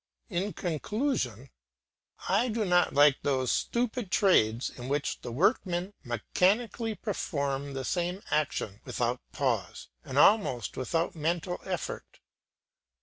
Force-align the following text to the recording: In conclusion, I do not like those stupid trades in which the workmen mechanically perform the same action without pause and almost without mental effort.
In 0.31 0.53
conclusion, 0.53 1.51
I 2.27 2.47
do 2.49 2.65
not 2.65 2.91
like 2.95 3.17
those 3.21 3.51
stupid 3.51 4.09
trades 4.09 4.71
in 4.71 4.87
which 4.89 5.21
the 5.21 5.31
workmen 5.31 5.93
mechanically 6.03 6.95
perform 6.95 7.75
the 7.75 7.85
same 7.85 8.23
action 8.31 8.81
without 8.83 9.21
pause 9.31 9.89
and 10.03 10.17
almost 10.17 10.75
without 10.75 11.13
mental 11.13 11.61
effort. 11.65 12.19